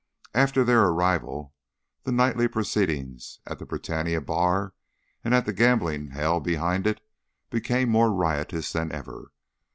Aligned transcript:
After 0.33 0.63
their 0.63 0.81
arrival 0.85 1.53
the 2.05 2.11
nightly 2.11 2.47
proceedings 2.47 3.39
at 3.45 3.59
the 3.59 3.67
Britannia 3.67 4.19
bar 4.19 4.73
and 5.23 5.35
at 5.35 5.45
the 5.45 5.53
gambling 5.53 6.09
hell 6.09 6.39
behind 6.39 6.87
it 6.87 7.01
became 7.51 7.89
more 7.89 8.11
riotous 8.11 8.73
than 8.73 8.91
ever. 8.91 9.31